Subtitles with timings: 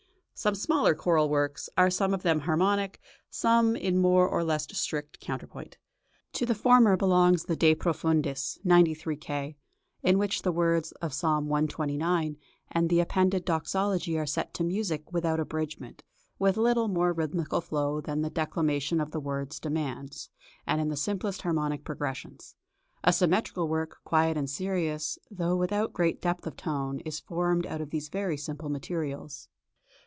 [0.33, 5.19] Some smaller choral works are some of them harmonic, some in more or less strict
[5.19, 5.77] counterpoint.
[6.33, 9.55] To the former belongs the "De profundis" (93 K.),
[10.01, 12.37] in which the words of Psalm cxxix.
[12.71, 16.01] and the appended doxology are set to music without abridgment,
[16.39, 20.31] with little more rhythmical flow than the declamation of the words demands,
[20.65, 22.55] and in the simplest harmonic progressions.
[23.03, 27.79] A symmetrical work, quiet and serious, though without great depth of tone, is formed out
[27.81, 29.47] of these very simple materials.